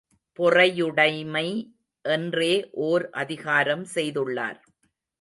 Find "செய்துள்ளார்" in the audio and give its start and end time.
3.95-4.59